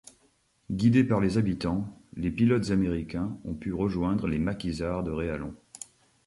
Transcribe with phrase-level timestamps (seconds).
[0.71, 5.53] Guidés par les habitants, les pilotes américains ont pu rejoindre les maquisards de Réallon.